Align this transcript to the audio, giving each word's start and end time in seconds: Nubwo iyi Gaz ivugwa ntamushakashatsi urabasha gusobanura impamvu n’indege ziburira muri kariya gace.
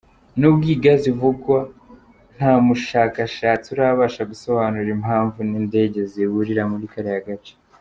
Nubwo 0.39 0.63
iyi 0.67 0.77
Gaz 0.83 1.01
ivugwa 1.13 1.57
ntamushakashatsi 2.35 3.67
urabasha 3.73 4.21
gusobanura 4.31 4.89
impamvu 4.97 5.37
n’indege 5.49 5.99
ziburira 6.11 6.63
muri 6.71 6.85
kariya 6.93 7.21
gace. 7.27 7.53